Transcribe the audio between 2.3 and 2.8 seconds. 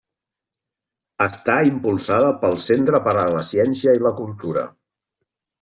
pel